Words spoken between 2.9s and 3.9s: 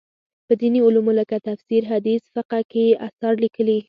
اثار لیکلي.